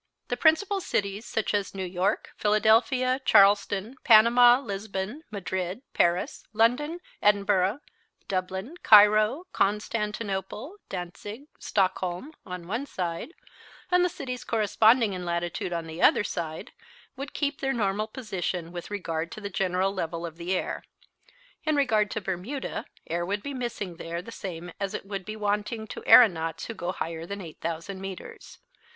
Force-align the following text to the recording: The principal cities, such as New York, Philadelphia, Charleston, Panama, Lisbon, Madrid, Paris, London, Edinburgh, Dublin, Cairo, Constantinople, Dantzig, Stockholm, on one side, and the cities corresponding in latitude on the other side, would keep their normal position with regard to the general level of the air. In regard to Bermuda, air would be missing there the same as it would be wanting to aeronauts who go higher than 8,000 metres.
The 0.29 0.35
principal 0.35 0.81
cities, 0.81 1.27
such 1.27 1.53
as 1.53 1.75
New 1.75 1.85
York, 1.85 2.31
Philadelphia, 2.35 3.21
Charleston, 3.23 3.97
Panama, 4.03 4.57
Lisbon, 4.59 5.21
Madrid, 5.29 5.83
Paris, 5.93 6.43
London, 6.53 7.01
Edinburgh, 7.21 7.81
Dublin, 8.27 8.77
Cairo, 8.81 9.43
Constantinople, 9.53 10.77
Dantzig, 10.89 11.45
Stockholm, 11.59 12.33
on 12.47 12.65
one 12.65 12.87
side, 12.87 13.35
and 13.91 14.03
the 14.03 14.09
cities 14.09 14.43
corresponding 14.43 15.13
in 15.13 15.23
latitude 15.23 15.71
on 15.71 15.85
the 15.85 16.01
other 16.01 16.23
side, 16.23 16.71
would 17.15 17.35
keep 17.35 17.61
their 17.61 17.71
normal 17.71 18.07
position 18.07 18.71
with 18.71 18.89
regard 18.89 19.31
to 19.33 19.39
the 19.39 19.51
general 19.51 19.93
level 19.93 20.25
of 20.25 20.37
the 20.37 20.55
air. 20.55 20.83
In 21.63 21.75
regard 21.75 22.09
to 22.09 22.21
Bermuda, 22.21 22.85
air 23.05 23.23
would 23.23 23.43
be 23.43 23.53
missing 23.53 23.97
there 23.97 24.23
the 24.23 24.31
same 24.31 24.71
as 24.79 24.95
it 24.95 25.05
would 25.05 25.25
be 25.25 25.35
wanting 25.35 25.85
to 25.89 26.03
aeronauts 26.07 26.65
who 26.65 26.73
go 26.73 26.91
higher 26.91 27.27
than 27.27 27.39
8,000 27.39 28.01
metres. 28.01 28.57